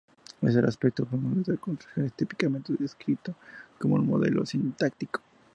El 0.41 0.65
aspecto 0.65 1.05
formal 1.05 1.43
de 1.43 1.51
una 1.51 1.61
construcción 1.61 2.07
es 2.07 2.13
típicamente 2.13 2.73
descrito 2.73 3.35
como 3.79 3.93
un 3.93 4.07
modelo 4.07 4.43
sintáctico. 4.47 5.21